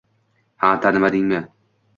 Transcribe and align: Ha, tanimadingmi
Ha, 0.63 0.71
tanimadingmi 0.85 1.45